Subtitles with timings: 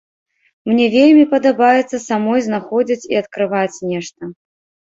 [0.69, 4.21] Мне вельмі падабаецца самой знаходзіць і адкрываць нешта.